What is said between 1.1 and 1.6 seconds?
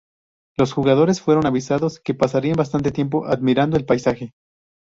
fueron